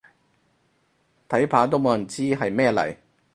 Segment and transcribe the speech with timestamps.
[1.29, 2.97] 睇怕都冇人知係咩嚟